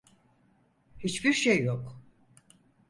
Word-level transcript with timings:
Hiç 0.99 1.25
bir 1.25 1.33
şey 1.33 1.63
yok. 1.63 2.01